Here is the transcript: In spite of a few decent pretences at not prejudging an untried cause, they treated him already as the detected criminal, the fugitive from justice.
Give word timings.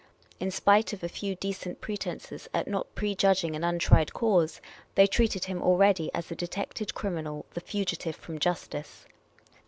In 0.39 0.49
spite 0.49 0.93
of 0.93 1.03
a 1.03 1.07
few 1.07 1.35
decent 1.35 1.79
pretences 1.79 2.49
at 2.55 2.67
not 2.67 2.95
prejudging 2.95 3.55
an 3.55 3.63
untried 3.63 4.13
cause, 4.15 4.59
they 4.95 5.05
treated 5.05 5.45
him 5.45 5.61
already 5.61 6.11
as 6.11 6.25
the 6.25 6.35
detected 6.35 6.95
criminal, 6.95 7.45
the 7.53 7.61
fugitive 7.61 8.15
from 8.15 8.39
justice. 8.39 9.05